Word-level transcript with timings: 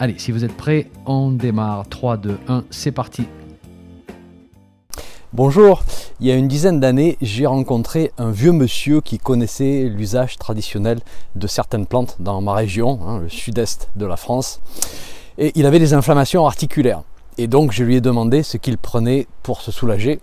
Allez, 0.00 0.14
si 0.16 0.30
vous 0.30 0.44
êtes 0.44 0.56
prêts, 0.56 0.86
on 1.06 1.32
démarre. 1.32 1.88
3, 1.88 2.18
2, 2.18 2.38
1, 2.46 2.64
c'est 2.70 2.92
parti. 2.92 3.26
Bonjour, 5.32 5.82
il 6.20 6.28
y 6.28 6.30
a 6.30 6.36
une 6.36 6.46
dizaine 6.46 6.78
d'années, 6.78 7.18
j'ai 7.20 7.46
rencontré 7.46 8.12
un 8.16 8.30
vieux 8.30 8.52
monsieur 8.52 9.00
qui 9.00 9.18
connaissait 9.18 9.88
l'usage 9.92 10.36
traditionnel 10.36 11.00
de 11.34 11.48
certaines 11.48 11.84
plantes 11.84 12.14
dans 12.20 12.40
ma 12.40 12.54
région, 12.54 13.00
hein, 13.04 13.18
le 13.18 13.28
sud-est 13.28 13.88
de 13.96 14.06
la 14.06 14.16
France. 14.16 14.60
Et 15.36 15.50
il 15.56 15.66
avait 15.66 15.80
des 15.80 15.94
inflammations 15.94 16.46
articulaires. 16.46 17.02
Et 17.36 17.48
donc 17.48 17.72
je 17.72 17.82
lui 17.82 17.96
ai 17.96 18.00
demandé 18.00 18.44
ce 18.44 18.56
qu'il 18.56 18.78
prenait 18.78 19.26
pour 19.42 19.62
se 19.62 19.72
soulager. 19.72 20.20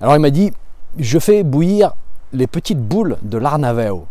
Alors 0.00 0.14
il 0.14 0.20
m'a 0.20 0.30
dit, 0.30 0.52
je 0.96 1.18
fais 1.18 1.42
bouillir 1.42 1.94
les 2.32 2.46
petites 2.46 2.80
boules 2.80 3.16
de 3.22 3.36
l'arnaveo. 3.36 4.06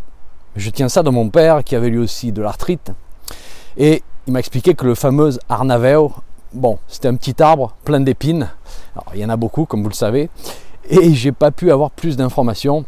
Je 0.54 0.68
tiens 0.68 0.90
ça 0.90 1.02
de 1.02 1.08
mon 1.08 1.30
père 1.30 1.64
qui 1.64 1.76
avait 1.76 1.88
lui 1.88 1.98
aussi 1.98 2.30
de 2.30 2.42
l'arthrite. 2.42 2.92
Et 3.78 4.02
il 4.28 4.32
m'a 4.32 4.40
expliqué 4.40 4.74
que 4.74 4.84
le 4.84 4.94
fameux 4.94 5.38
Arnaveo, 5.48 6.12
bon, 6.52 6.78
c'était 6.86 7.08
un 7.08 7.14
petit 7.14 7.42
arbre 7.42 7.74
plein 7.82 8.00
d'épines. 8.00 8.50
Il 9.14 9.20
y 9.20 9.24
en 9.24 9.30
a 9.30 9.38
beaucoup, 9.38 9.64
comme 9.64 9.82
vous 9.82 9.88
le 9.88 9.94
savez. 9.94 10.28
Et 10.90 11.14
j'ai 11.14 11.32
pas 11.32 11.50
pu 11.50 11.72
avoir 11.72 11.90
plus 11.90 12.18
d'informations. 12.18 12.84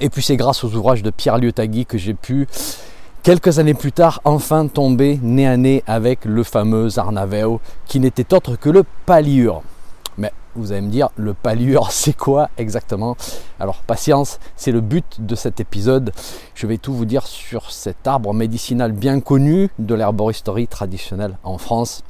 Et 0.00 0.08
puis 0.08 0.22
c'est 0.22 0.36
grâce 0.36 0.64
aux 0.64 0.74
ouvrages 0.74 1.02
de 1.02 1.10
Pierre 1.10 1.36
Liotagui 1.36 1.84
que 1.84 1.98
j'ai 1.98 2.14
pu, 2.14 2.48
quelques 3.22 3.58
années 3.58 3.74
plus 3.74 3.92
tard, 3.92 4.22
enfin 4.24 4.66
tomber 4.66 5.20
nez 5.22 5.46
à 5.46 5.58
nez 5.58 5.84
avec 5.86 6.24
le 6.24 6.42
fameux 6.42 6.98
Arnaveo, 6.98 7.60
qui 7.84 8.00
n'était 8.00 8.32
autre 8.32 8.56
que 8.56 8.70
le 8.70 8.82
paliure. 9.04 9.60
Vous 10.56 10.72
allez 10.72 10.80
me 10.80 10.90
dire, 10.90 11.10
le 11.16 11.34
palure, 11.34 11.90
c'est 11.90 12.16
quoi 12.16 12.48
exactement? 12.56 13.16
Alors, 13.60 13.82
patience, 13.82 14.38
c'est 14.56 14.72
le 14.72 14.80
but 14.80 15.04
de 15.18 15.34
cet 15.34 15.60
épisode. 15.60 16.12
Je 16.54 16.66
vais 16.66 16.78
tout 16.78 16.94
vous 16.94 17.04
dire 17.04 17.26
sur 17.26 17.70
cet 17.70 18.06
arbre 18.06 18.32
médicinal 18.32 18.92
bien 18.92 19.20
connu 19.20 19.68
de 19.78 19.94
l'herboristerie 19.94 20.66
traditionnelle 20.66 21.36
en 21.44 21.58
France. 21.58 22.02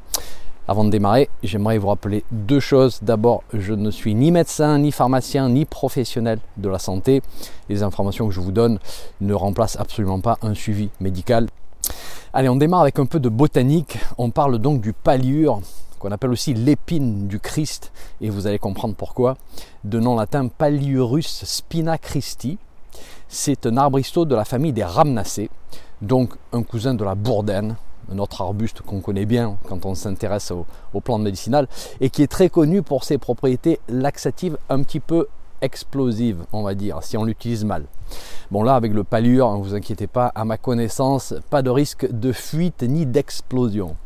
Avant 0.69 0.84
de 0.84 0.91
démarrer, 0.91 1.28
j'aimerais 1.42 1.78
vous 1.78 1.88
rappeler 1.88 2.25
deux 2.30 2.61
choses. 2.61 3.00
D'abord, 3.03 3.42
je 3.53 3.72
ne 3.72 3.91
suis 3.91 4.14
ni 4.14 4.30
médecin, 4.30 4.78
ni 4.78 4.92
pharmacien, 4.92 5.48
ni 5.48 5.64
professionnel 5.64 6.38
de 6.56 6.69
la 6.69 6.78
santé. 6.78 7.22
Les 7.69 7.83
informations 7.83 8.28
que 8.28 8.34
je 8.34 8.41
vous 8.41 8.53
donne 8.53 8.78
ne 9.20 9.34
remplacent 9.34 9.77
absolument 9.77 10.20
pas 10.20 10.38
un 10.42 10.55
suivi 10.55 10.91
médical. 11.00 11.48
Allez, 12.33 12.48
on 12.48 12.56
démarre 12.56 12.83
avec 12.83 12.98
un 12.98 13.06
peu 13.06 13.19
de 13.19 13.28
botanique. 13.28 13.98
On 14.19 14.31
parle 14.31 14.58
donc 14.58 14.81
du 14.81 14.92
palure 14.92 15.60
qu'on 15.98 16.12
appelle 16.12 16.30
aussi 16.30 16.55
l'épine 16.55 17.27
du 17.28 17.41
Christ, 17.41 17.92
et 18.20 18.30
vous 18.30 18.47
allez 18.47 18.58
comprendre 18.58 18.94
pourquoi, 18.94 19.36
de 19.84 19.98
nom 19.98 20.16
latin 20.16 20.48
Paliurus 20.48 21.44
spina 21.44 21.98
Christi. 21.98 22.58
C'est 23.28 23.66
un 23.66 23.77
arbrisseau 23.77 24.25
de 24.25 24.34
la 24.34 24.44
famille 24.44 24.72
des 24.72 24.84
Ramnacées, 24.84 25.50
donc 26.03 26.34
un 26.53 26.62
cousin 26.62 26.94
de 26.94 27.05
la 27.05 27.14
bourdaine, 27.14 27.77
un 28.12 28.19
autre 28.19 28.41
arbuste 28.41 28.83
qu'on 28.83 29.00
connaît 29.00 29.27
bien 29.27 29.56
quand 29.69 29.84
on 29.86 29.94
s'intéresse 29.94 30.53
aux, 30.53 31.00
plantes 31.00 31.22
médicinales, 31.22 31.69
et 32.00 32.10
qui 32.10 32.22
est 32.22 32.31
très 32.31 32.48
connu 32.48 32.83
pour 32.83 33.05
ses 33.05 33.19
propriétés 33.19 33.81
laxatives 33.88 34.58
un 34.69 34.83
petit 34.83 35.00
peu 35.00 35.27
explosives, 35.62 36.44
on 36.53 36.62
va 36.62 36.75
dire, 36.75 36.98
si 37.03 37.16
on 37.16 37.25
l'utilise 37.25 37.64
mal. 37.64 37.84
Bon 38.50 38.62
là, 38.62 38.77
avec 38.77 38.92
le 38.92 39.05
palure, 39.05 39.53
ne 39.56 39.62
vous 39.62 39.75
inquiétez 39.75 40.06
pas, 40.06 40.31
à 40.34 40.44
ma 40.44 40.59
connaissance, 40.59 41.34
pas 41.50 41.62
de 41.62 41.71
risque 41.71 42.06
de 42.10 42.32
fuite 42.32 42.82
ni 42.82 43.06
d'explosion. 43.06 43.97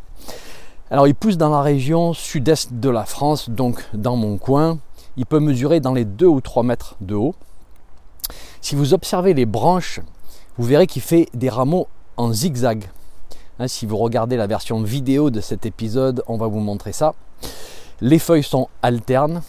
Alors 0.93 1.07
il 1.07 1.15
pousse 1.15 1.37
dans 1.37 1.51
la 1.51 1.63
région 1.63 2.13
sud-est 2.15 2.73
de 2.73 2.91
la 2.91 3.05
France, 3.05 3.49
donc 3.49 3.81
dans 3.95 4.17
mon 4.17 4.39
coin. 4.39 4.81
Il 5.17 5.25
peut 5.25 5.39
mesurer 5.39 5.79
dans 5.79 5.95
les 5.95 6.05
2 6.05 6.27
ou 6.27 6.41
3 6.41 6.65
mètres 6.65 6.97
de 7.01 7.15
haut. 7.15 7.37
Si 8.61 8.75
vous 8.75 8.93
observez 8.93 9.33
les 9.33 9.47
branches, 9.47 10.01
vous 10.59 10.67
verrez 10.67 10.89
qu'il 10.89 11.03
fait 11.03 11.29
des 11.33 11.49
rameaux 11.49 11.87
en 12.17 12.33
zigzag. 12.33 12.91
Hein, 13.61 13.69
si 13.69 13.87
vous 13.87 13.97
regardez 13.99 14.37
la 14.37 14.49
version 14.49 14.83
vidéo 14.83 15.31
de 15.31 15.41
cet 15.41 15.65
épisode, 15.65 16.25
on 16.27 16.37
va 16.37 16.49
vous 16.49 16.59
montrer 16.59 16.93
ça. 16.93 17.15
Les 18.01 18.19
feuilles 18.19 18.43
sont 18.43 18.69
alternes, 18.83 19.43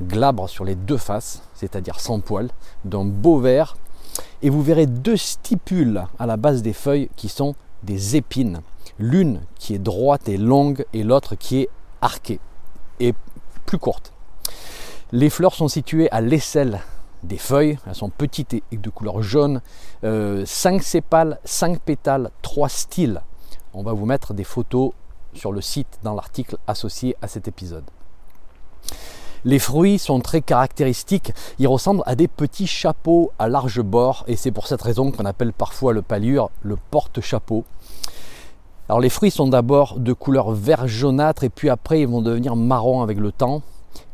glabres 0.00 0.48
sur 0.48 0.64
les 0.64 0.76
deux 0.76 0.96
faces, 0.96 1.42
c'est-à-dire 1.54 2.00
sans 2.00 2.20
poils, 2.20 2.48
d'un 2.86 3.04
beau 3.04 3.38
vert. 3.38 3.76
Et 4.40 4.48
vous 4.48 4.62
verrez 4.62 4.86
deux 4.86 5.18
stipules 5.18 6.06
à 6.18 6.24
la 6.24 6.38
base 6.38 6.62
des 6.62 6.72
feuilles 6.72 7.10
qui 7.16 7.28
sont 7.28 7.54
des 7.82 8.16
épines 8.16 8.62
l'une 8.98 9.40
qui 9.58 9.74
est 9.74 9.78
droite 9.78 10.28
et 10.28 10.36
longue 10.36 10.84
et 10.92 11.02
l'autre 11.02 11.34
qui 11.34 11.62
est 11.62 11.68
arquée 12.00 12.40
et 13.00 13.14
plus 13.66 13.78
courte. 13.78 14.12
Les 15.12 15.30
fleurs 15.30 15.54
sont 15.54 15.68
situées 15.68 16.10
à 16.10 16.20
l'aisselle 16.20 16.80
des 17.22 17.38
feuilles, 17.38 17.78
elles 17.86 17.94
sont 17.94 18.10
petites 18.10 18.54
et 18.54 18.62
de 18.72 18.90
couleur 18.90 19.22
jaune, 19.22 19.60
5 20.02 20.04
euh, 20.04 20.44
sépales, 20.80 21.38
5 21.44 21.80
pétales, 21.80 22.30
3 22.42 22.68
styles. 22.68 23.22
On 23.74 23.82
va 23.82 23.92
vous 23.92 24.06
mettre 24.06 24.34
des 24.34 24.44
photos 24.44 24.92
sur 25.34 25.52
le 25.52 25.60
site 25.60 25.98
dans 26.02 26.14
l'article 26.14 26.56
associé 26.66 27.16
à 27.22 27.28
cet 27.28 27.48
épisode. 27.48 27.84
Les 29.44 29.58
fruits 29.58 29.98
sont 29.98 30.18
très 30.20 30.40
caractéristiques, 30.40 31.32
ils 31.58 31.68
ressemblent 31.68 32.02
à 32.06 32.16
des 32.16 32.26
petits 32.26 32.66
chapeaux 32.66 33.30
à 33.38 33.48
large 33.48 33.80
bord 33.80 34.24
et 34.26 34.34
c'est 34.34 34.50
pour 34.50 34.66
cette 34.66 34.82
raison 34.82 35.12
qu'on 35.12 35.24
appelle 35.24 35.52
parfois 35.52 35.92
le 35.92 36.02
palure 36.02 36.50
le 36.62 36.76
porte-chapeau. 36.90 37.64
Alors 38.88 39.00
les 39.00 39.08
fruits 39.08 39.32
sont 39.32 39.48
d'abord 39.48 39.98
de 39.98 40.12
couleur 40.12 40.52
vert 40.52 40.86
jaunâtre 40.86 41.42
et 41.42 41.48
puis 41.48 41.68
après 41.68 42.00
ils 42.00 42.08
vont 42.08 42.22
devenir 42.22 42.54
marron 42.54 43.02
avec 43.02 43.18
le 43.18 43.32
temps. 43.32 43.62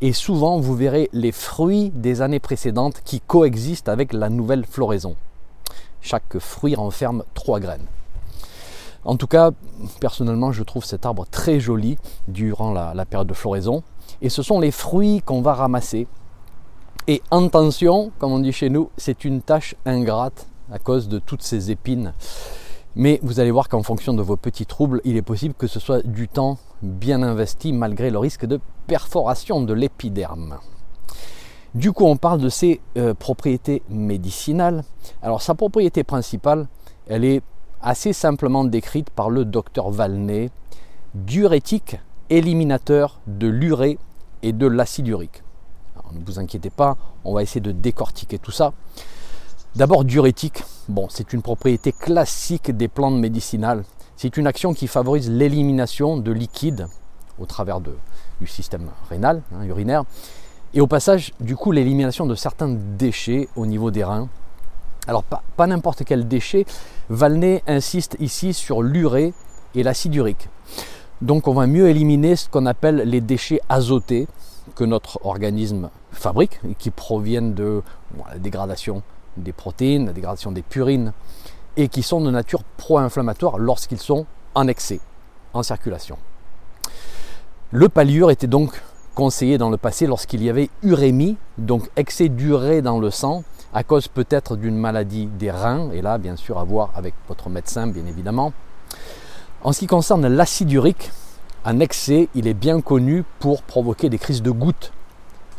Et 0.00 0.12
souvent 0.12 0.58
vous 0.58 0.74
verrez 0.74 1.10
les 1.12 1.32
fruits 1.32 1.90
des 1.90 2.22
années 2.22 2.40
précédentes 2.40 3.02
qui 3.04 3.20
coexistent 3.20 3.90
avec 3.90 4.14
la 4.14 4.30
nouvelle 4.30 4.64
floraison. 4.64 5.14
Chaque 6.00 6.38
fruit 6.38 6.74
renferme 6.74 7.22
trois 7.34 7.60
graines. 7.60 7.86
En 9.04 9.16
tout 9.16 9.26
cas, 9.26 9.50
personnellement, 10.00 10.52
je 10.52 10.62
trouve 10.62 10.84
cet 10.84 11.06
arbre 11.06 11.26
très 11.30 11.58
joli 11.58 11.98
durant 12.28 12.72
la, 12.72 13.04
période 13.04 13.26
de 13.26 13.34
floraison. 13.34 13.82
Et 14.20 14.28
ce 14.28 14.42
sont 14.42 14.60
les 14.60 14.70
fruits 14.70 15.22
qu'on 15.22 15.42
va 15.42 15.54
ramasser. 15.54 16.06
Et 17.08 17.20
en 17.32 17.48
tension, 17.48 18.12
comme 18.20 18.32
on 18.32 18.38
dit 18.38 18.52
chez 18.52 18.70
nous, 18.70 18.90
c'est 18.96 19.24
une 19.24 19.42
tâche 19.42 19.74
ingrate 19.84 20.46
à 20.72 20.78
cause 20.78 21.08
de 21.08 21.18
toutes 21.18 21.42
ces 21.42 21.72
épines 21.72 22.12
mais 22.94 23.20
vous 23.22 23.41
allez 23.41 23.50
voir 23.50 23.69
qu'en 23.69 23.82
fonction 23.82 24.12
de 24.12 24.22
vos 24.22 24.36
petits 24.36 24.66
troubles, 24.66 25.00
il 25.04 25.16
est 25.16 25.22
possible 25.22 25.54
que 25.54 25.66
ce 25.66 25.80
soit 25.80 26.06
du 26.06 26.28
temps 26.28 26.58
bien 26.82 27.22
investi 27.22 27.72
malgré 27.72 28.10
le 28.10 28.19
risque 28.19 28.47
de 28.47 28.60
perforation 28.86 29.62
de 29.62 29.72
l'épiderme. 29.72 30.58
Du 31.75 31.92
coup, 31.92 32.04
on 32.04 32.16
parle 32.16 32.41
de 32.41 32.50
ses 32.50 32.81
euh, 32.98 33.14
propriétés 33.14 33.82
médicinales. 33.88 34.84
Alors, 35.22 35.41
sa 35.41 35.54
propriété 35.54 36.04
principale, 36.04 36.69
elle 37.08 37.25
est 37.25 37.42
assez 37.81 38.12
simplement 38.12 38.64
décrite 38.64 39.08
par 39.08 39.31
le 39.31 39.47
docteur 39.47 39.91
Valnet, 39.91 40.50
diurétique, 41.14 41.97
éliminateur 42.28 43.20
de 43.26 43.48
l'urée 43.48 43.98
et 44.42 44.52
de 44.52 44.66
l'acide 44.66 45.08
urique. 45.08 45.42
ne 46.12 46.25
vous 46.25 46.38
inquiétez 46.38 46.70
pas, 46.70 46.97
on 47.25 47.32
va 47.32 47.42
essayer 47.42 47.60
de 47.60 47.72
décortiquer 47.72 48.38
tout 48.38 48.50
ça. 48.50 48.72
D'abord 49.74 50.04
diurétique, 50.04 50.64
bon, 50.88 51.06
c'est 51.08 51.32
une 51.32 51.40
propriété 51.40 51.92
classique 51.92 52.76
des 52.76 52.88
plantes 52.88 53.18
médicinales. 53.18 53.84
C'est 54.16 54.36
une 54.36 54.46
action 54.46 54.74
qui 54.74 54.86
favorise 54.86 55.30
l'élimination 55.30 56.18
de 56.18 56.30
liquide 56.30 56.88
au 57.38 57.46
travers 57.46 57.80
du 57.80 58.46
système 58.46 58.90
rénal, 59.08 59.40
hein, 59.54 59.64
urinaire, 59.64 60.04
et 60.74 60.82
au 60.82 60.86
passage, 60.86 61.32
du 61.40 61.56
coup, 61.56 61.72
l'élimination 61.72 62.26
de 62.26 62.34
certains 62.34 62.69
déchets 62.69 63.48
au 63.56 63.64
niveau 63.64 63.90
des 63.90 64.04
reins. 64.04 64.28
Alors, 65.06 65.24
pas, 65.24 65.42
pas 65.56 65.66
n'importe 65.66 66.04
quel 66.04 66.28
déchet. 66.28 66.66
Valnet 67.08 67.62
insiste 67.66 68.18
ici 68.20 68.52
sur 68.52 68.82
l'urée 68.82 69.32
et 69.75 69.82
l'acide 69.82 70.14
urique. 70.14 70.50
Donc, 71.22 71.48
on 71.48 71.54
va 71.54 71.66
mieux 71.66 71.88
éliminer 71.88 72.36
ce 72.36 72.46
qu'on 72.46 72.66
appelle 72.66 72.96
les 73.06 73.22
déchets 73.22 73.62
azotés 73.70 74.28
que 74.75 74.84
notre 74.84 75.18
organisme 75.25 75.88
fabrique 76.10 76.60
et 76.68 76.75
qui 76.75 76.90
proviennent 76.90 77.54
de 77.54 77.82
la 78.28 78.38
dégradation 78.38 79.02
des 79.37 79.52
protéines, 79.52 80.06
la 80.06 80.12
dégradation 80.12 80.52
des 80.52 80.62
purines, 80.62 81.12
et 81.76 81.88
qui 81.88 82.02
sont 82.02 82.20
de 82.20 82.31
nature 82.31 82.62
pro-inflammatoire 82.76 83.58
lorsqu'ils 83.58 84.00
sont 84.00 84.26
en 84.55 84.69
excès, 84.69 85.00
en 85.55 85.62
circulation. 85.62 86.19
Le 87.70 87.88
palliure 87.88 88.31
était 88.31 88.46
donc 88.46 88.82
conseillé 89.14 89.58
dans 89.58 89.70
le 89.70 89.76
passé 89.76 90.06
lorsqu'il 90.06 90.43
y 90.43 90.50
avait 90.50 90.70
urémie, 90.82 91.37
donc 91.58 91.90
excès 91.96 92.29
d'urée 92.29 92.82
dans 92.82 92.99
le 92.99 93.11
sang, 93.11 93.44
à 93.75 93.84
cause 93.84 94.08
peut-être 94.08 94.56
d'une 94.56 94.76
maladie 94.76 95.26
des 95.26 95.50
reins, 95.50 95.90
et 95.93 96.02
là 96.02 96.19
bien 96.19 96.37
sûr 96.37 96.58
à 96.58 96.64
voir 96.64 96.90
avec 96.94 97.14
votre 97.28 97.49
médecin 97.49 97.87
bien 97.87 98.06
évidemment. 98.06 98.52
En 99.64 99.73
ce 99.73 99.81
qui 99.81 99.87
concerne 99.87 100.26
l'acide 100.26 100.73
urique, 100.73 101.11
un 101.64 101.81
excès, 101.81 102.28
il 102.35 102.49
est 102.49 102.55
bien 102.55 102.81
connu 102.81 103.25
pour 103.38 103.62
provoquer 103.62 104.08
des 104.08 104.19
crises 104.19 104.43
de 104.43 104.50
gouttes. 104.50 104.93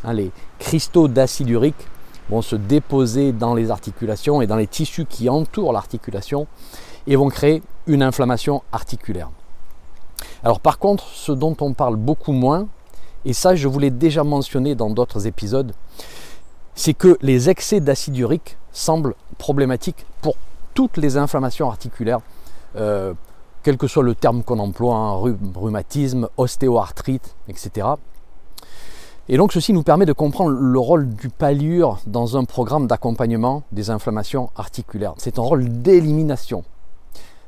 Hein, 0.04 0.12
les 0.12 0.30
cristaux 0.58 1.08
d'acide 1.08 1.48
urique 1.48 1.88
vont 2.30 2.42
se 2.42 2.56
déposer 2.56 3.32
dans 3.32 3.54
les 3.54 3.70
articulations 3.70 4.40
et 4.42 4.46
dans 4.46 4.56
les 4.56 4.66
tissus 4.66 5.04
qui 5.04 5.28
entourent 5.28 5.72
l'articulation 5.72 6.46
et 7.06 7.16
vont 7.16 7.28
créer 7.28 7.62
une 7.86 8.02
inflammation 8.02 8.62
articulaire. 8.72 9.30
Alors 10.42 10.60
par 10.60 10.78
contre, 10.78 11.04
ce 11.04 11.32
dont 11.32 11.56
on 11.60 11.72
parle 11.72 11.96
beaucoup 11.96 12.32
moins, 12.32 12.66
et 13.24 13.32
ça 13.32 13.54
je 13.54 13.68
vous 13.68 13.78
l'ai 13.78 13.90
déjà 13.90 14.24
mentionné 14.24 14.74
dans 14.74 14.90
d'autres 14.90 15.26
épisodes, 15.26 15.72
c'est 16.74 16.94
que 16.94 17.16
les 17.22 17.50
excès 17.50 17.80
d'acide 17.80 18.16
urique 18.18 18.56
semblent 18.72 19.14
problématiques 19.38 20.06
pour 20.20 20.36
toutes 20.74 20.96
les 20.96 21.16
inflammations 21.16 21.68
articulaires, 21.68 22.20
euh, 22.76 23.14
quel 23.62 23.76
que 23.78 23.86
soit 23.86 24.02
le 24.02 24.14
terme 24.14 24.42
qu'on 24.42 24.58
emploie, 24.58 24.96
hein, 24.96 25.36
rhumatisme, 25.54 26.28
ostéoarthrite, 26.36 27.34
etc. 27.48 27.86
Et 29.28 29.38
donc 29.38 29.52
ceci 29.52 29.72
nous 29.72 29.82
permet 29.82 30.04
de 30.04 30.12
comprendre 30.12 30.50
le 30.50 30.78
rôle 30.78 31.08
du 31.08 31.30
palure 31.30 31.98
dans 32.06 32.36
un 32.36 32.44
programme 32.44 32.86
d'accompagnement 32.86 33.62
des 33.72 33.88
inflammations 33.88 34.50
articulaires. 34.54 35.14
C'est 35.16 35.38
un 35.38 35.42
rôle 35.42 35.80
d'élimination. 35.80 36.62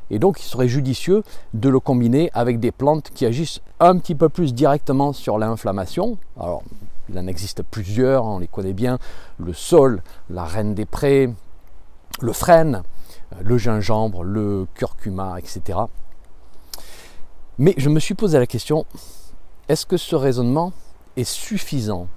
Et 0.08 0.18
donc 0.18 0.40
il 0.40 0.44
serait 0.44 0.68
judicieux 0.68 1.22
de 1.52 1.68
le 1.68 1.78
combiner 1.78 2.30
avec 2.32 2.60
des 2.60 2.72
plantes 2.72 3.10
qui 3.14 3.26
agissent 3.26 3.60
un 3.78 3.98
petit 3.98 4.14
peu 4.14 4.30
plus 4.30 4.54
directement 4.54 5.12
sur 5.12 5.36
l'inflammation. 5.36 6.16
Alors 6.40 6.62
il 7.10 7.18
en 7.18 7.26
existe 7.26 7.62
plusieurs, 7.62 8.24
on 8.24 8.38
les 8.38 8.46
connaît 8.46 8.72
bien, 8.72 8.98
le 9.38 9.52
sol, 9.52 10.02
la 10.30 10.44
reine 10.44 10.74
des 10.74 10.86
prés, 10.86 11.30
le 12.20 12.32
frêne, 12.32 12.82
le 13.42 13.58
gingembre, 13.58 14.24
le 14.24 14.66
curcuma, 14.74 15.36
etc. 15.38 15.78
Mais 17.58 17.74
je 17.76 17.90
me 17.90 18.00
suis 18.00 18.14
posé 18.14 18.38
la 18.38 18.46
question, 18.46 18.86
est-ce 19.68 19.84
que 19.84 19.96
ce 19.96 20.16
raisonnement 20.16 20.72
suffisant 21.24 22.08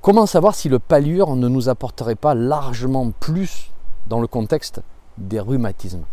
Comment 0.00 0.26
savoir 0.26 0.54
si 0.54 0.68
le 0.68 0.78
palure 0.78 1.34
ne 1.34 1.48
nous 1.48 1.68
apporterait 1.68 2.14
pas 2.14 2.34
largement 2.34 3.10
plus 3.10 3.70
dans 4.06 4.20
le 4.20 4.26
contexte 4.26 4.80
des 5.18 5.40
rhumatismes? 5.40 6.04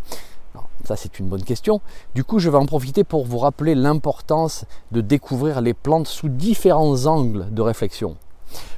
Ça, 0.84 0.96
c'est 0.96 1.18
une 1.18 1.28
bonne 1.28 1.42
question. 1.42 1.80
Du 2.14 2.22
coup, 2.22 2.38
je 2.38 2.50
vais 2.50 2.58
en 2.58 2.66
profiter 2.66 3.04
pour 3.04 3.24
vous 3.24 3.38
rappeler 3.38 3.74
l'importance 3.74 4.64
de 4.92 5.00
découvrir 5.00 5.60
les 5.60 5.72
plantes 5.72 6.08
sous 6.08 6.28
différents 6.28 7.06
angles 7.06 7.46
de 7.52 7.62
réflexion. 7.62 8.16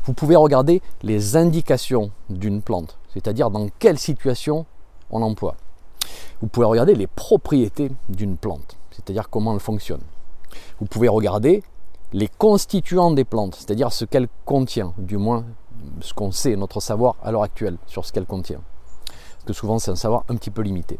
Vous 0.04 0.12
pouvez 0.12 0.37
regarder 0.37 0.82
les 1.02 1.37
indications 1.37 2.11
d'une 2.31 2.62
plante, 2.62 2.99
c'est-à-dire 3.12 3.50
dans 3.50 3.69
quelle 3.78 3.99
situation 3.99 4.66
on 5.11 5.19
l'emploie. 5.19 5.56
Vous 6.40 6.49
pouvez 6.49 6.66
regarder 6.66 6.94
les 6.94 7.06
propriétés 7.06 7.90
d'une 8.08 8.37
plante, 8.37 8.76
c'est-à-dire 8.90 9.28
comment 9.28 9.54
elle 9.54 9.61
fonctionne. 9.61 10.02
Vous 10.81 10.87
pouvez 10.87 11.08
regarder 11.08 11.62
les 12.12 12.28
constituants 12.28 13.10
des 13.10 13.25
plantes, 13.25 13.55
c'est-à-dire 13.55 13.93
ce 13.93 14.05
qu'elle 14.05 14.28
contient, 14.44 14.94
du 14.99 15.16
moins 15.16 15.44
ce 16.00 16.12
qu'on 16.14 16.32
sait, 16.32 16.56
notre 16.56 16.81
savoir 16.81 17.16
à 17.22 17.31
l'heure 17.31 17.43
actuelle 17.43 17.76
sur 17.87 18.05
ce 18.05 18.12
qu'elle 18.12 18.26
contient. 18.26 18.60
Parce 19.06 19.44
que 19.46 19.52
souvent 19.52 19.78
c'est 19.78 19.90
un 19.90 19.96
savoir 19.96 20.25
un 20.28 20.37
petit 20.37 20.50
peu 20.50 20.62
limité. 20.62 20.99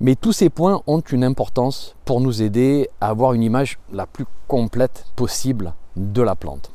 Mais 0.00 0.14
tous 0.14 0.32
ces 0.32 0.48
points 0.48 0.82
ont 0.86 1.00
une 1.00 1.24
importance 1.24 1.96
pour 2.04 2.20
nous 2.20 2.42
aider 2.42 2.88
à 3.00 3.08
avoir 3.08 3.32
une 3.32 3.42
image 3.42 3.78
la 3.92 4.06
plus 4.06 4.26
complète 4.46 5.06
possible 5.16 5.74
de 5.96 6.22
la 6.22 6.36
plante. 6.36 6.70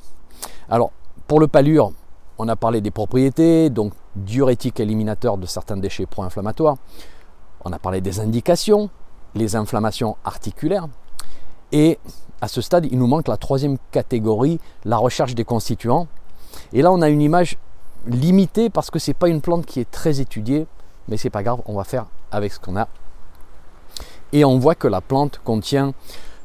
Alors, 0.69 0.91
pour 1.27 1.39
le 1.39 1.47
palure, 1.47 1.94
on 2.38 2.49
a 2.49 2.57
parlé 2.57 2.81
des 2.81 2.91
propriétés, 2.91 3.69
donc 3.69 3.94
diurétique 4.15 4.79
éliminateur 4.81 5.38
de 5.38 5.45
certains 5.45 5.77
déchets 5.77 6.06
pro-inflammatoires. 6.06 6.75
On 7.63 7.71
a 7.71 7.79
parlé 7.79 8.01
des 8.01 8.19
indications, 8.19 8.89
les 9.35 9.56
inflammations 9.56 10.17
articulaires. 10.25 10.88
Et 11.73 11.99
à 12.39 12.47
ce 12.47 12.61
stade, 12.61 12.87
il 12.89 12.97
nous 12.97 13.07
manque 13.07 13.27
la 13.27 13.35
troisième 13.35 13.77
catégorie, 13.91 14.61
la 14.85 14.95
recherche 14.95 15.35
des 15.35 15.43
constituants. 15.43 16.07
Et 16.71 16.81
là, 16.81 16.91
on 16.93 17.01
a 17.01 17.09
une 17.09 17.21
image 17.21 17.57
limitée 18.07 18.69
parce 18.69 18.89
que 18.89 18.99
ce 18.99 19.09
n'est 19.09 19.15
pas 19.15 19.27
une 19.27 19.41
plante 19.41 19.65
qui 19.65 19.81
est 19.81 19.91
très 19.91 20.21
étudiée, 20.21 20.67
mais 21.09 21.17
c'est 21.17 21.29
pas 21.29 21.43
grave, 21.43 21.59
on 21.65 21.75
va 21.75 21.83
faire 21.83 22.05
avec 22.31 22.53
ce 22.53 22.59
qu'on 22.59 22.77
a 22.77 22.87
et 24.33 24.43
on 24.43 24.57
voit 24.57 24.75
que 24.75 24.87
la 24.87 24.99
plante 24.99 25.39
contient 25.45 25.93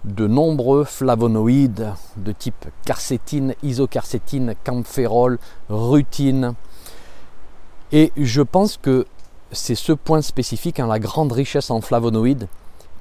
de 0.05 0.29
nombreux 0.29 0.85
flavonoïdes 0.85 1.93
de 2.17 2.33
type 2.33 2.67
carcétine, 2.85 3.55
isocarcétine, 3.63 4.55
camphérol, 4.63 5.39
rutine. 5.69 6.55
Et 7.91 8.13
je 8.17 8.43
pense 8.43 8.77
que 8.77 9.07
c'est 9.51 9.75
ce 9.75 9.93
point 9.93 10.23
spécifique, 10.23 10.79
hein, 10.79 10.87
la 10.87 10.99
grande 10.99 11.33
richesse 11.33 11.71
en 11.71 11.81
flavonoïdes, 11.81 12.47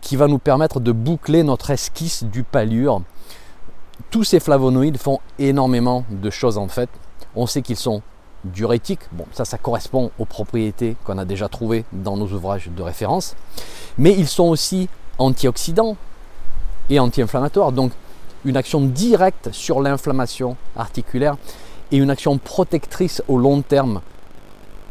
qui 0.07 0.15
va 0.15 0.29
nous 0.29 0.39
permettre 0.39 0.79
de 0.79 0.93
boucler 0.93 1.43
notre 1.43 1.69
esquisse 1.69 2.23
du 2.23 2.43
palure. 2.43 3.01
Tous 4.09 4.23
ces 4.23 4.39
flavonoïdes 4.39 4.97
font 4.97 5.19
énormément 5.37 6.05
de 6.09 6.29
choses 6.29 6.57
en 6.57 6.69
fait. 6.69 6.87
On 7.35 7.45
sait 7.45 7.61
qu'ils 7.61 7.75
sont 7.75 8.01
diurétique. 8.45 9.01
Bon, 9.11 9.25
ça, 9.33 9.43
ça 9.43 9.57
correspond 9.57 10.11
aux 10.17 10.23
propriétés 10.23 10.95
qu'on 11.03 11.17
a 11.17 11.25
déjà 11.25 11.49
trouvées 11.49 11.83
dans 11.91 12.15
nos 12.15 12.27
ouvrages 12.27 12.69
de 12.73 12.81
référence. 12.81 13.35
Mais 13.97 14.13
ils 14.13 14.29
sont 14.29 14.45
aussi 14.45 14.87
antioxydants 15.17 15.97
et 16.89 16.99
anti-inflammatoires. 16.99 17.73
Donc, 17.73 17.91
une 18.45 18.55
action 18.55 18.79
directe 18.79 19.49
sur 19.51 19.81
l'inflammation 19.81 20.55
articulaire 20.77 21.35
et 21.91 21.97
une 21.97 22.11
action 22.11 22.37
protectrice 22.37 23.21
au 23.27 23.37
long 23.37 23.61
terme 23.61 23.99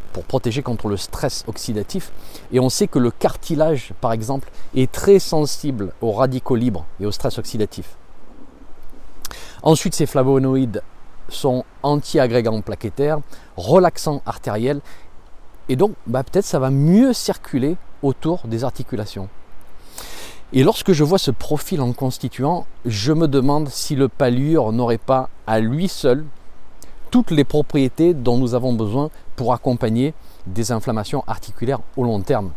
pour 0.07 0.23
protéger 0.23 0.61
contre 0.61 0.87
le 0.87 0.97
stress 0.97 1.43
oxydatif. 1.47 2.11
Et 2.51 2.59
on 2.59 2.69
sait 2.69 2.87
que 2.87 2.99
le 2.99 3.11
cartilage, 3.11 3.93
par 4.01 4.11
exemple, 4.11 4.49
est 4.75 4.91
très 4.91 5.19
sensible 5.19 5.93
aux 6.01 6.11
radicaux 6.11 6.55
libres 6.55 6.85
et 6.99 7.05
au 7.05 7.11
stress 7.11 7.37
oxydatif. 7.37 7.95
Ensuite, 9.63 9.95
ces 9.95 10.05
flavonoïdes 10.05 10.81
sont 11.29 11.65
anti-agrégants 11.83 12.61
plaquettaires, 12.61 13.19
relaxants 13.57 14.21
artériels, 14.25 14.81
et 15.69 15.75
donc 15.75 15.93
bah, 16.05 16.23
peut-être 16.23 16.45
ça 16.45 16.59
va 16.59 16.69
mieux 16.69 17.13
circuler 17.13 17.75
autour 18.01 18.47
des 18.47 18.63
articulations. 18.63 19.27
Et 20.53 20.63
lorsque 20.63 20.93
je 20.93 21.03
vois 21.03 21.17
ce 21.17 21.31
profil 21.31 21.81
en 21.81 21.91
constituant, 21.91 22.65
je 22.85 23.11
me 23.11 23.27
demande 23.27 23.67
si 23.67 23.95
le 23.95 24.07
palure 24.07 24.71
n'aurait 24.71 24.97
pas 24.97 25.29
à 25.45 25.59
lui 25.59 25.89
seul 25.89 26.23
toutes 27.11 27.31
les 27.31 27.43
propriétés 27.43 28.13
dont 28.13 28.37
nous 28.37 28.53
avons 28.53 28.73
besoin 28.73 29.09
pour 29.37 29.53
accompagner 29.53 30.13
des 30.45 30.73
inflammations 30.73 31.23
articulaires 31.27 31.79
au 31.95 32.03
long 32.03 32.19
terme. 32.19 32.51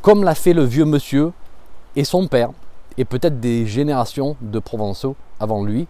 Comme 0.00 0.24
l'a 0.24 0.34
fait 0.34 0.54
le 0.54 0.64
vieux 0.64 0.86
monsieur 0.86 1.32
et 1.96 2.04
son 2.04 2.26
père, 2.28 2.50
et 2.96 3.04
peut-être 3.04 3.40
des 3.40 3.66
générations 3.66 4.36
de 4.40 4.58
Provençaux 4.58 5.16
avant 5.40 5.64
lui, 5.64 5.86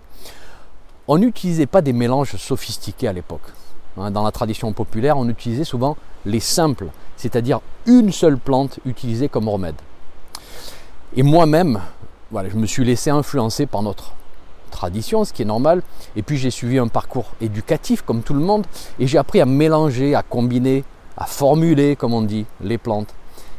on 1.07 1.19
n'utilisait 1.19 1.67
pas 1.67 1.83
des 1.83 1.93
mélanges 1.93 2.37
sophistiqués 2.37 3.07
à 3.07 3.13
l'époque. 3.13 3.53
Hein, 3.99 4.11
dans 4.11 4.23
la 4.23 4.33
tradition 4.33 4.73
populaire, 4.73 5.19
on 5.19 5.29
utilisait 5.29 5.65
souvent 5.65 5.97
les 6.25 6.41
simples, 6.41 6.87
c'est-à-dire 7.17 7.61
une 7.87 8.11
seule 8.11 8.39
plante 8.39 8.81
utilisée 8.87 9.29
comme 9.29 9.49
remède. 9.49 9.77
Et 11.15 11.23
moi-même, 11.23 11.81
voilà, 12.31 12.49
je 12.49 12.57
me 12.57 12.67
suis 12.67 12.85
laissé 12.85 13.11
influencer 13.11 13.67
par 13.67 13.83
notre 13.83 14.15
tradition, 14.75 15.25
ce 15.25 15.33
qui 15.33 15.43
est 15.43 15.47
normal. 15.47 15.83
Et 16.17 16.23
puis 16.23 16.37
j'ai 16.37 16.51
suivi 16.51 16.79
un 16.79 16.89
parcours 16.89 17.31
éducatif 17.41 18.03
comme 18.03 18.23
tout 18.23 18.35
le 18.35 18.41
monde, 18.41 18.67
et 18.99 19.07
j'ai 19.07 19.19
appris 19.19 19.41
à 19.41 19.47
mélanger, 19.47 20.15
à 20.15 20.23
combiner, 20.23 20.85
à 21.17 21.25
formuler, 21.25 21.97
comme 21.97 22.13
on 22.13 22.23
dit, 22.23 22.45
les 22.61 22.77
plantes. 22.77 23.15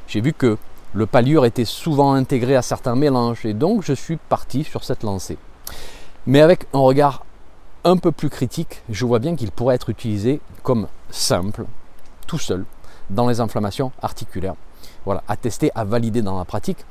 J'ai 0.07 0.21
vu 0.21 0.33
que 0.33 0.57
le 0.93 1.05
palure 1.05 1.45
était 1.45 1.65
souvent 1.65 2.13
intégré 2.13 2.55
à 2.55 2.61
certains 2.61 2.95
mélanges, 2.95 3.45
et 3.45 3.53
donc 3.53 3.83
je 3.83 3.93
suis 3.93 4.17
parti 4.17 4.63
sur 4.63 4.83
cette 4.83 5.03
lancée. 5.03 5.37
Mais 6.27 6.41
avec 6.41 6.67
un 6.73 6.79
regard 6.79 7.25
un 7.83 7.97
peu 7.97 8.11
plus 8.11 8.29
critique, 8.29 8.81
je 8.89 9.05
vois 9.05 9.19
bien 9.19 9.35
qu'il 9.35 9.51
pourrait 9.51 9.75
être 9.75 9.89
utilisé 9.89 10.41
comme 10.63 10.87
simple, 11.09 11.65
tout 12.27 12.39
seul, 12.39 12.65
dans 13.09 13.27
les 13.27 13.39
inflammations 13.39 13.91
articulaires. 14.01 14.55
Voilà, 15.05 15.23
à 15.27 15.37
tester, 15.37 15.71
à 15.75 15.83
valider 15.83 16.21
dans 16.21 16.37
la 16.37 16.45
pratique, 16.45 16.83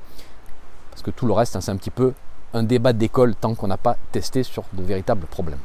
parce 0.90 1.02
que 1.02 1.11
tout 1.11 1.26
le 1.26 1.33
reste, 1.33 1.57
hein, 1.57 1.61
c'est 1.61 1.73
un 1.73 1.76
petit 1.76 1.90
peu 1.90 2.12
un 2.55 2.63
débat 2.63 2.93
d'école 2.93 3.35
tant 3.35 3.55
qu'on 3.55 3.67
n'a 3.67 3.77
pas 3.77 3.97
testé 4.13 4.43
sur 4.43 4.65
de 4.73 4.83
véritables 4.83 5.27
problèmes. 5.27 5.59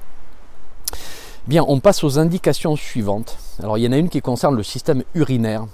Bien, 1.48 1.64
on 1.68 1.80
passe 1.80 2.04
aux 2.04 2.20
indications 2.20 2.76
suivantes. 2.76 3.38
Alors, 3.60 3.78
il 3.78 3.84
y 3.84 3.88
en 3.88 3.92
a 3.92 3.98
une 3.98 4.10
qui 4.10 4.22
concerne 4.22 4.56
le 4.56 4.64
système 4.64 5.04
urinaire. 5.16 5.66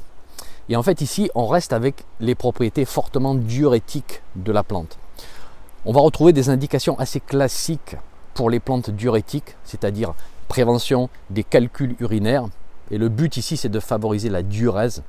Et 0.70 0.76
en 0.76 0.84
fait, 0.84 1.02
ici, 1.02 1.30
on 1.36 1.48
reste 1.48 1.74
avec 1.74 2.06
les 2.20 2.36
propriétés 2.36 2.86
fortement 2.86 3.36
diurétiques 3.36 4.22
de 4.36 4.52
la 4.52 4.64
plante. 4.64 4.98
On 5.86 5.92
va 5.92 6.02
retrouver 6.02 6.34
des 6.34 6.50
indications 6.50 6.98
assez 7.00 7.20
classiques 7.20 7.96
pour 8.34 8.50
les 8.50 8.60
plantes 8.60 8.90
diurétiques, 8.90 9.56
c'est-à-dire 9.64 10.14
prévention 10.48 11.10
des 11.30 11.44
calculs 11.44 11.96
urinaires. 12.00 12.48
Et 12.92 12.98
le 12.98 13.10
but 13.10 13.38
ici, 13.38 13.58
c'est 13.58 13.70
de 13.70 13.80
favoriser 13.80 14.30
la 14.30 14.44
diurèse. 14.44 15.04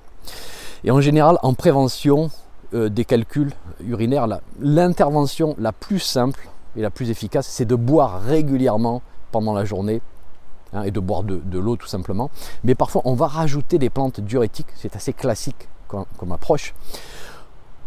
Et 0.84 0.90
en 0.90 1.00
général, 1.00 1.38
en 1.42 1.54
prévention 1.54 2.30
euh, 2.76 2.88
des 2.90 3.04
calculs 3.04 3.52
urinaires, 3.80 4.26
l'intervention 4.60 5.54
la, 5.58 5.72
plus 5.72 5.98
simple 5.98 6.48
et 6.76 6.82
la 6.82 6.90
plus 6.90 7.10
efficace, 7.10 7.46
c'est 7.46 7.64
de 7.64 7.74
boire 7.74 8.20
régulièrement 8.20 9.02
pendant 9.32 9.54
la 9.54 9.64
journée 9.64 10.02
hein, 10.74 10.82
et 10.82 10.90
de 10.90 11.00
boire 11.00 11.22
de, 11.22 11.58
l'eau 11.58 11.76
tout 11.76 11.86
simplement. 11.86 12.30
Mais 12.64 12.74
parfois, 12.74 13.02
on 13.04 13.14
va 13.14 13.28
rajouter 13.28 13.78
des 13.78 13.88
plantes 13.88 14.20
diurétiques, 14.20 14.68
c'est 14.76 14.94
assez 14.94 15.12
classique 15.12 15.68
comme, 15.88 16.04
comme 16.18 16.32
approche. 16.32 16.74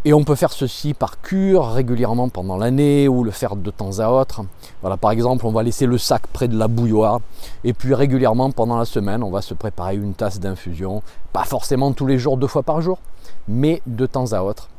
Et 0.06 0.14
on 0.14 0.24
peut 0.24 0.34
faire 0.34 0.52
ceci 0.52 0.94
par 0.94 1.20
cure 1.20 1.66
régulièrement 1.66 2.30
pendant 2.30 2.56
l'année 2.56 3.06
ou 3.06 3.22
le 3.22 3.30
faire 3.30 3.54
de 3.54 3.70
temps 3.70 3.98
à 3.98 4.08
autre. 4.08 4.40
Voilà, 4.80 4.96
par 4.96 5.10
exemple, 5.10 5.44
on 5.46 5.52
va 5.52 5.62
laisser 5.62 5.84
le 5.84 5.98
sac 5.98 6.26
près 6.26 6.48
de 6.48 6.56
la 6.58 6.68
bouilloire 6.68 7.20
et 7.64 7.74
puis 7.74 7.92
régulièrement 7.92 8.50
pendant 8.50 8.78
la 8.78 8.86
semaine, 8.86 9.22
on 9.22 9.30
va 9.30 9.42
se 9.42 9.52
préparer 9.52 9.96
une 9.96 10.14
tasse 10.14 10.40
d'infusion. 10.40 11.02
Pas 11.34 11.44
forcément 11.44 11.92
tous 11.92 12.06
les 12.06 12.18
jours, 12.18 12.38
deux 12.38 12.46
fois 12.46 12.62
par 12.62 12.80
jour, 12.80 12.98
mais 13.46 13.82
de 13.86 14.06
temps 14.06 14.32
à 14.32 14.40
autre. 14.40 14.70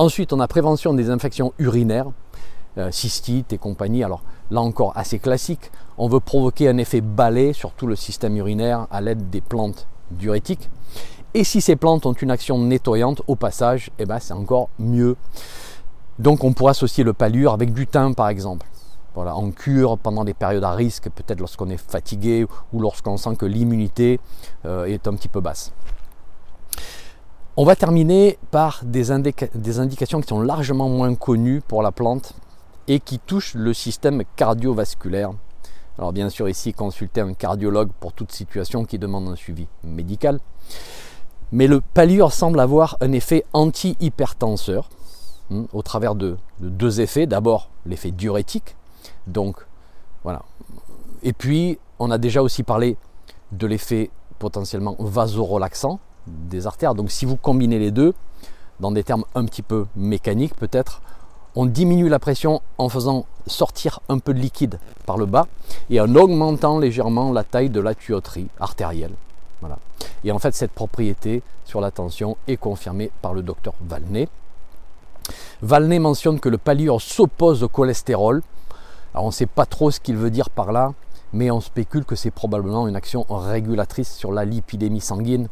Ensuite, 0.00 0.32
on 0.32 0.40
a 0.40 0.48
prévention 0.48 0.94
des 0.94 1.10
infections 1.10 1.52
urinaires, 1.58 2.06
euh, 2.78 2.90
cystite 2.90 3.52
et 3.52 3.58
compagnie. 3.58 4.02
Alors 4.02 4.22
là 4.50 4.62
encore, 4.62 4.96
assez 4.96 5.18
classique. 5.18 5.70
On 5.98 6.08
veut 6.08 6.20
provoquer 6.20 6.70
un 6.70 6.78
effet 6.78 7.02
balai 7.02 7.52
sur 7.52 7.72
tout 7.72 7.86
le 7.86 7.96
système 7.96 8.34
urinaire 8.38 8.86
à 8.90 9.02
l'aide 9.02 9.28
des 9.28 9.42
plantes 9.42 9.88
diurétiques. 10.10 10.70
Et 11.34 11.44
si 11.44 11.60
ces 11.60 11.76
plantes 11.76 12.06
ont 12.06 12.14
une 12.14 12.30
action 12.30 12.58
nettoyante 12.58 13.20
au 13.26 13.36
passage, 13.36 13.90
eh 13.98 14.06
ben 14.06 14.18
c'est 14.20 14.32
encore 14.32 14.70
mieux. 14.78 15.16
Donc 16.18 16.44
on 16.44 16.54
pourrait 16.54 16.70
associer 16.70 17.04
le 17.04 17.12
palure 17.12 17.52
avec 17.52 17.74
du 17.74 17.86
thym 17.86 18.14
par 18.14 18.30
exemple. 18.30 18.66
Voilà, 19.14 19.36
en 19.36 19.50
cure 19.50 19.98
pendant 19.98 20.24
des 20.24 20.32
périodes 20.32 20.64
à 20.64 20.72
risque, 20.72 21.10
peut-être 21.10 21.40
lorsqu'on 21.40 21.68
est 21.68 21.76
fatigué 21.76 22.46
ou 22.72 22.80
lorsqu'on 22.80 23.18
sent 23.18 23.36
que 23.36 23.44
l'immunité 23.44 24.18
euh, 24.64 24.86
est 24.86 25.06
un 25.06 25.12
petit 25.12 25.28
peu 25.28 25.42
basse. 25.42 25.74
On 27.56 27.64
va 27.64 27.74
terminer 27.74 28.38
par 28.52 28.80
des, 28.84 29.10
indications 29.10 30.20
qui 30.20 30.28
sont 30.28 30.40
largement 30.40 30.88
moins 30.88 31.14
connues 31.16 31.60
pour 31.60 31.82
la 31.82 31.90
plante 31.90 32.34
et 32.86 33.00
qui 33.00 33.18
touchent 33.18 33.54
le 33.54 33.74
système 33.74 34.22
cardiovasculaire. 34.36 35.32
Alors 35.98 36.12
bien 36.12 36.30
sûr 36.30 36.48
ici 36.48 36.72
consulter 36.72 37.20
un 37.20 37.34
cardiologue 37.34 37.90
pour 37.98 38.12
toute 38.12 38.30
situation 38.30 38.84
qui 38.84 39.00
demande 39.00 39.28
un 39.28 39.34
suivi 39.34 39.66
médical. 39.82 40.38
Mais 41.50 41.66
le 41.66 41.80
palure 41.80 42.32
semble 42.32 42.60
avoir 42.60 42.96
un 43.00 43.10
effet 43.10 43.44
anti-hypertenseur 43.52 44.88
hmm, 45.50 45.64
au 45.72 45.82
travers 45.82 46.14
de, 46.14 46.36
deux 46.60 47.00
effets. 47.00 47.26
D'abord 47.26 47.68
l'effet 47.84 48.12
diurétique, 48.12 48.76
donc 49.26 49.56
voilà. 50.22 50.42
Et 51.24 51.32
puis 51.32 51.80
on 51.98 52.12
a 52.12 52.16
déjà 52.16 52.42
aussi 52.42 52.62
parlé 52.62 52.96
de 53.50 53.66
l'effet 53.66 54.10
potentiellement 54.38 54.94
vasorelaxant 55.00 55.98
des 56.26 56.66
artères. 56.66 56.94
Donc 56.94 57.10
si 57.10 57.24
vous 57.24 57.36
combinez 57.36 57.78
les 57.78 57.90
deux, 57.90 58.14
dans 58.80 58.92
des 58.92 59.04
termes 59.04 59.24
un 59.34 59.44
petit 59.44 59.62
peu 59.62 59.86
mécaniques 59.96 60.54
peut-être, 60.54 61.02
on 61.56 61.66
diminue 61.66 62.08
la 62.08 62.18
pression 62.18 62.62
en 62.78 62.88
faisant 62.88 63.26
sortir 63.46 64.00
un 64.08 64.18
peu 64.18 64.32
de 64.32 64.38
liquide 64.38 64.78
par 65.06 65.18
le 65.18 65.26
bas 65.26 65.46
et 65.90 66.00
en 66.00 66.14
augmentant 66.14 66.78
légèrement 66.78 67.32
la 67.32 67.44
taille 67.44 67.70
de 67.70 67.80
la 67.80 67.94
tuyauterie 67.94 68.48
artérielle. 68.60 69.14
Voilà. 69.60 69.78
Et 70.24 70.32
en 70.32 70.38
fait, 70.38 70.54
cette 70.54 70.72
propriété 70.72 71.42
sur 71.64 71.80
la 71.80 71.90
tension 71.90 72.36
est 72.48 72.56
confirmée 72.56 73.10
par 73.20 73.34
le 73.34 73.42
docteur 73.42 73.74
Valnet. 73.82 74.28
Valnet 75.62 75.98
mentionne 75.98 76.40
que 76.40 76.48
le 76.48 76.58
palliure 76.58 77.00
s'oppose 77.00 77.62
au 77.62 77.68
cholestérol. 77.68 78.42
Alors 79.12 79.24
on 79.24 79.28
ne 79.28 79.32
sait 79.32 79.46
pas 79.46 79.66
trop 79.66 79.90
ce 79.90 80.00
qu'il 80.00 80.16
veut 80.16 80.30
dire 80.30 80.50
par 80.50 80.72
là, 80.72 80.92
mais 81.32 81.50
on 81.50 81.60
spécule 81.60 82.04
que 82.04 82.16
c'est 82.16 82.30
probablement 82.30 82.88
une 82.88 82.96
action 82.96 83.26
régulatrice 83.28 84.14
sur 84.14 84.32
la 84.32 84.44
lipidémie 84.44 85.00
sanguine, 85.00 85.48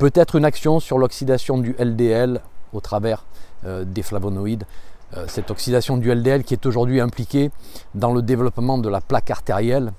peut-être 0.00 0.36
une 0.36 0.46
action 0.46 0.80
sur 0.80 0.96
l'oxydation 0.96 1.58
du 1.58 1.76
LDL 1.78 2.40
au 2.72 2.80
travers 2.80 3.26
euh, 3.66 3.84
des 3.84 4.02
flavonoïdes, 4.02 4.64
euh, 5.14 5.26
cette 5.28 5.50
oxydation 5.50 5.98
du 5.98 6.10
LDL 6.10 6.42
qui 6.42 6.54
est 6.54 6.64
aujourd'hui 6.64 7.02
impliquée 7.02 7.50
dans 7.94 8.10
le 8.10 8.22
développement 8.22 8.78
de 8.78 8.88
la 8.88 9.02
plaque 9.02 9.30
artérielle, 9.30 9.92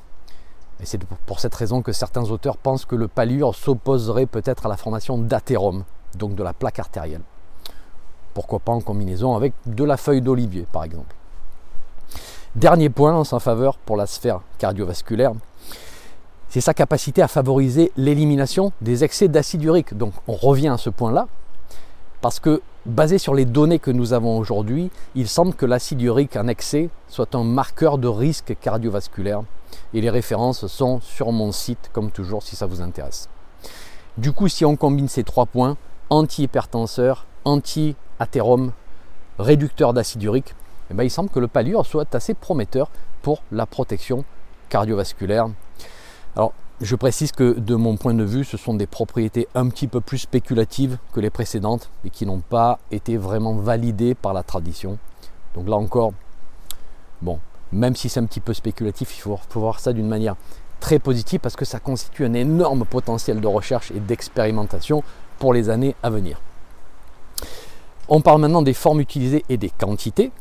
et 0.82 0.88
c'est 0.88 1.00
pour 1.28 1.40
cette 1.40 1.54
raison 1.54 1.84
que 1.84 1.92
certains 1.92 2.24
auteurs 2.32 2.58
pensent 2.58 2.86
que 2.86 2.96
le 2.96 3.08
palure 3.08 3.54
s'opposerait 3.54 4.26
peut-être 4.26 4.66
à 4.66 4.70
la 4.70 4.76
formation 4.76 5.20
d'athérome, 5.20 5.84
donc 6.18 6.34
de 6.34 6.42
la 6.42 6.54
plaque 6.54 6.80
artérielle. 6.80 7.22
Pourquoi 8.34 8.58
pas 8.58 8.72
en 8.72 8.82
combinaison 8.82 9.36
avec 9.36 9.54
de 9.68 9.84
la 9.84 9.98
feuille 9.98 10.22
d'olivier, 10.22 10.66
par 10.72 10.84
exemple. 10.84 11.16
Dernier 12.56 12.90
point 12.90 13.14
en 13.14 13.24
sa 13.24 13.40
faveur 13.40 13.78
pour 13.78 13.98
la 13.98 14.08
sphère 14.08 14.40
cardiovasculaire, 14.58 15.34
c'est 16.52 16.60
sa 16.60 16.74
capacité 16.74 17.22
à 17.22 17.30
favoriser 17.30 17.94
l'élimination 17.96 18.74
des 18.82 19.06
excès 19.06 19.30
d'acide 19.30 19.64
urique. 19.64 19.98
Donc 19.98 20.12
on 20.28 20.34
revient 20.34 20.68
à 20.68 20.78
ce 20.78 20.90
point-là, 20.90 21.30
parce 22.20 22.42
que 22.42 22.62
basé 22.86 23.18
sur 23.20 23.34
les 23.34 23.46
données 23.46 23.80
que 23.80 23.90
nous 23.90 24.12
avons 24.12 24.38
aujourd'hui, 24.38 24.92
il 25.16 25.30
semble 25.30 25.54
que 25.54 25.66
l'acide 25.66 26.02
urique 26.02 26.36
en 26.36 26.50
excès 26.50 26.90
soit 27.08 27.36
un 27.36 27.46
marqueur 27.46 27.98
de 27.98 28.10
risque 28.10 28.58
cardiovasculaire 28.60 29.44
et 29.94 30.02
les 30.02 30.10
références 30.10 30.68
sont 30.68 31.00
sur 31.00 31.32
mon 31.32 31.54
site 31.54 31.90
comme 31.94 32.12
toujours 32.12 32.44
si 32.44 32.58
ça 32.58 32.66
vous 32.66 32.82
intéresse. 32.82 33.30
Du 34.18 34.34
coup, 34.34 34.50
si 34.50 34.66
on 34.66 34.76
combine 34.76 35.08
ces 35.08 35.24
trois 35.24 35.46
points, 35.46 35.78
anti-hypertenseur, 36.10 37.28
anti-athérome, 37.46 38.74
réducteur 39.40 39.94
d'acide 39.94 40.24
urique, 40.24 40.54
eh 40.90 40.96
ben, 40.96 41.06
il 41.06 41.10
semble 41.10 41.30
que 41.30 41.40
le 41.40 41.48
palure 41.48 41.86
soit 41.86 42.14
assez 42.14 42.34
prometteur 42.34 42.92
pour 43.22 43.42
la 43.54 43.66
protection 43.66 44.26
cardiovasculaire. 44.68 45.48
Alors, 46.36 46.54
je 46.82 46.96
précise 46.96 47.32
que 47.32 47.60
de 47.60 47.76
mon 47.76 47.98
point 47.98 48.14
de 48.14 48.24
vue, 48.24 48.44
ce 48.44 48.58
sont 48.58 48.74
des 48.74 48.88
propriétés 48.88 49.48
un 49.54 49.70
petit 49.70 49.88
peu 49.88 50.02
plus 50.02 50.18
spéculatives 50.18 50.98
que 51.14 51.20
les 51.20 51.30
précédentes 51.30 51.92
et 52.06 52.10
qui 52.10 52.26
n'ont 52.26 52.40
pas 52.40 52.80
été 52.92 53.18
vraiment 53.18 53.56
validées 53.56 54.16
par 54.16 54.34
la 54.34 54.42
tradition. 54.42 54.98
Donc 55.54 55.68
là 55.68 55.76
encore, 55.76 56.14
bon, 57.22 57.40
même 57.72 57.96
si 57.96 58.10
c'est 58.10 58.20
un 58.20 58.26
petit 58.26 58.40
peu 58.40 58.54
spéculatif, 58.54 59.16
il 59.18 59.22
faut, 59.22 59.40
voir 59.54 59.80
ça 59.80 59.94
d'une 59.94 60.08
manière 60.08 60.36
très 60.80 60.98
positive 60.98 61.40
parce 61.40 61.56
que 61.56 61.66
ça 61.66 61.80
constitue 61.80 62.26
un 62.26 62.34
énorme 62.34 62.86
potentiel 62.86 63.42
de 63.42 63.48
recherche 63.48 63.92
et 63.92 64.00
d'expérimentation 64.00 65.04
pour 65.38 65.54
les 65.54 65.70
années 65.70 65.96
à 66.02 66.10
venir. 66.10 66.42
On 68.10 68.22
parle 68.22 68.42
maintenant 68.42 68.62
des 68.62 68.74
formes 68.74 69.02
utilisées 69.02 69.46
et 69.50 69.58
des 69.58 69.70
quantités. 69.70 70.32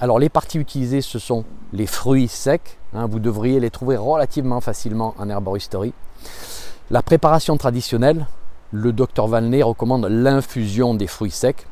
Alors 0.00 0.20
les 0.20 0.28
parties 0.28 0.58
utilisées, 0.58 1.00
ce 1.00 1.18
sont 1.18 1.44
les 1.72 1.86
fruits 1.86 2.28
secs. 2.28 2.78
Hein, 2.94 3.06
vous 3.06 3.18
devriez 3.18 3.58
les 3.58 3.70
trouver 3.70 3.96
relativement 3.96 4.60
facilement 4.60 5.14
en 5.18 5.28
herboristerie. 5.28 5.92
La 6.90 7.02
préparation 7.02 7.56
traditionnelle, 7.56 8.26
le 8.70 8.92
docteur 8.92 9.26
Valnet 9.26 9.62
recommande 9.62 10.06
l'infusion 10.06 10.94
des 10.94 11.08
fruits 11.08 11.32
secs. 11.32 11.66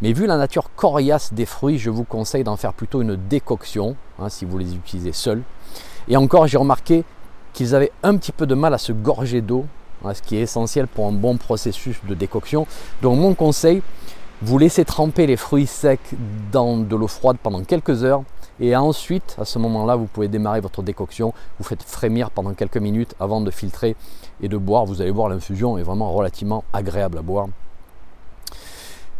Mais 0.00 0.14
vu 0.14 0.26
la 0.26 0.38
nature 0.38 0.70
coriace 0.74 1.34
des 1.34 1.44
fruits, 1.44 1.78
je 1.78 1.90
vous 1.90 2.04
conseille 2.04 2.44
d'en 2.44 2.56
faire 2.56 2.72
plutôt 2.72 3.02
une 3.02 3.16
décoction, 3.16 3.94
hein, 4.18 4.30
si 4.30 4.46
vous 4.46 4.56
les 4.56 4.74
utilisez 4.74 5.12
seuls. 5.12 5.42
Et 6.08 6.16
encore, 6.16 6.46
j'ai 6.46 6.58
remarqué 6.58 7.04
qu'ils 7.52 7.74
avaient 7.74 7.92
un 8.02 8.16
petit 8.16 8.32
peu 8.32 8.46
de 8.46 8.54
mal 8.54 8.72
à 8.72 8.78
se 8.78 8.92
gorger 8.92 9.42
d'eau, 9.42 9.66
hein, 10.04 10.14
ce 10.14 10.22
qui 10.22 10.36
est 10.36 10.42
essentiel 10.42 10.86
pour 10.86 11.06
un 11.06 11.12
bon 11.12 11.36
processus 11.36 11.98
de 12.08 12.14
décoction. 12.14 12.66
Donc 13.02 13.18
mon 13.18 13.34
conseil, 13.34 13.82
vous 14.42 14.58
laissez 14.58 14.84
tremper 14.84 15.26
les 15.26 15.36
fruits 15.36 15.66
secs 15.66 16.14
dans 16.52 16.76
de 16.76 16.94
l'eau 16.94 17.08
froide 17.08 17.38
pendant 17.42 17.62
quelques 17.64 18.04
heures. 18.04 18.22
Et 18.60 18.74
ensuite, 18.76 19.36
à 19.38 19.44
ce 19.44 19.58
moment-là, 19.58 19.96
vous 19.96 20.06
pouvez 20.06 20.28
démarrer 20.28 20.60
votre 20.60 20.82
décoction. 20.82 21.32
Vous 21.58 21.64
faites 21.64 21.82
frémir 21.82 22.30
pendant 22.30 22.54
quelques 22.54 22.76
minutes 22.76 23.14
avant 23.20 23.40
de 23.40 23.50
filtrer 23.50 23.96
et 24.42 24.48
de 24.48 24.56
boire. 24.56 24.84
Vous 24.84 25.00
allez 25.00 25.10
voir, 25.10 25.28
l'infusion 25.28 25.78
est 25.78 25.82
vraiment 25.82 26.12
relativement 26.12 26.64
agréable 26.72 27.18
à 27.18 27.22
boire. 27.22 27.48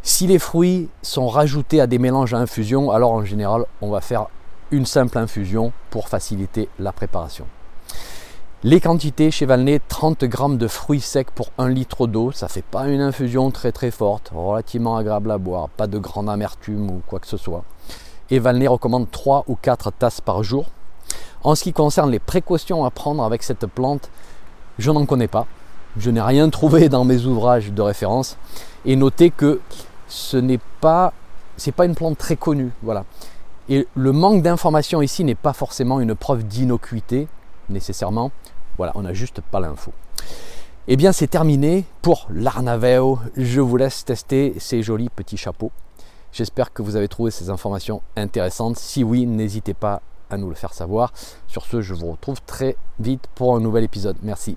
Si 0.02 0.26
les 0.26 0.38
fruits 0.38 0.88
sont 1.02 1.28
rajoutés 1.28 1.80
à 1.80 1.86
des 1.86 1.98
mélanges 1.98 2.32
à 2.32 2.38
infusion, 2.38 2.90
alors 2.90 3.12
en 3.12 3.24
général, 3.24 3.64
on 3.80 3.90
va 3.90 4.00
faire 4.00 4.26
une 4.70 4.86
simple 4.86 5.18
infusion 5.18 5.72
pour 5.90 6.08
faciliter 6.08 6.68
la 6.78 6.92
préparation. 6.92 7.46
Les 8.64 8.80
quantités 8.80 9.30
chez 9.30 9.44
Valnet, 9.44 9.82
30 9.86 10.22
g 10.22 10.56
de 10.56 10.66
fruits 10.66 11.02
secs 11.02 11.30
pour 11.30 11.50
1 11.58 11.68
litre 11.68 12.06
d'eau, 12.06 12.32
ça 12.32 12.48
fait 12.48 12.64
pas 12.64 12.88
une 12.88 13.02
infusion 13.02 13.50
très 13.50 13.70
très 13.70 13.90
forte, 13.90 14.32
relativement 14.34 14.96
agréable 14.96 15.30
à 15.30 15.36
boire, 15.36 15.68
pas 15.68 15.86
de 15.86 15.98
grande 15.98 16.30
amertume 16.30 16.90
ou 16.90 17.02
quoi 17.06 17.20
que 17.20 17.26
ce 17.26 17.36
soit. 17.36 17.64
Et 18.30 18.38
Valnet 18.38 18.66
recommande 18.66 19.10
3 19.10 19.44
ou 19.48 19.56
4 19.60 19.92
tasses 19.92 20.22
par 20.22 20.42
jour. 20.42 20.70
En 21.44 21.54
ce 21.54 21.64
qui 21.64 21.74
concerne 21.74 22.10
les 22.10 22.18
précautions 22.18 22.86
à 22.86 22.90
prendre 22.90 23.22
avec 23.22 23.42
cette 23.42 23.66
plante, 23.66 24.08
je 24.78 24.90
n'en 24.90 25.04
connais 25.04 25.28
pas. 25.28 25.46
Je 25.98 26.10
n'ai 26.10 26.22
rien 26.22 26.48
trouvé 26.48 26.88
dans 26.88 27.04
mes 27.04 27.26
ouvrages 27.26 27.72
de 27.72 27.82
référence. 27.82 28.38
Et 28.86 28.96
notez 28.96 29.30
que 29.30 29.60
ce 30.08 30.38
n'est 30.38 30.60
pas, 30.80 31.12
une 31.84 31.94
plante 31.94 32.16
très 32.16 32.36
connue, 32.36 32.72
voilà. 32.82 33.04
Et 33.68 33.86
le 33.94 34.12
manque 34.12 34.42
d'information 34.42 35.02
ici 35.02 35.24
n'est 35.24 35.34
pas 35.34 35.52
forcément 35.52 36.00
une 36.00 36.14
preuve 36.14 36.44
d'innocuité 36.44 37.28
nécessairement. 37.68 38.30
Voilà, 38.76 38.92
on 38.94 39.02
n'a 39.02 39.14
juste 39.14 39.40
pas 39.40 39.60
l'info. 39.60 39.92
Eh 40.88 40.96
bien, 40.96 41.12
c'est 41.12 41.26
terminé 41.26 41.84
pour 42.02 42.28
l'Arnaveo. 42.30 43.18
Je 43.36 43.60
vous 43.60 43.76
laisse 43.76 44.04
tester 44.04 44.54
ces 44.58 44.82
jolis 44.82 45.08
petits 45.08 45.36
chapeaux. 45.36 45.72
J'espère 46.32 46.72
que 46.72 46.82
vous 46.82 46.96
avez 46.96 47.08
trouvé 47.08 47.30
ces 47.30 47.50
informations 47.50 48.02
intéressantes. 48.16 48.76
Si 48.76 49.02
oui, 49.02 49.26
n'hésitez 49.26 49.74
pas 49.74 50.02
à 50.30 50.36
nous 50.36 50.48
le 50.48 50.54
faire 50.54 50.74
savoir. 50.74 51.12
Sur 51.48 51.64
ce, 51.64 51.80
je 51.80 51.94
vous 51.94 52.12
retrouve 52.12 52.40
très 52.42 52.76
vite 53.00 53.26
pour 53.34 53.56
un 53.56 53.60
nouvel 53.60 53.84
épisode. 53.84 54.16
Merci. 54.22 54.56